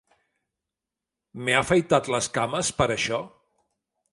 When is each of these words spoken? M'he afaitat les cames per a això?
M'he 1.43 1.55
afaitat 1.59 2.09
les 2.15 2.31
cames 2.39 2.73
per 2.81 2.89
a 2.89 2.93
això? 2.99 3.21